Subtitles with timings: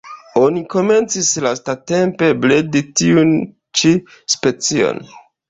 [0.43, 3.31] Oni komencis lastatempe bredi tiun
[3.83, 3.93] ĉi
[4.37, 5.07] specion.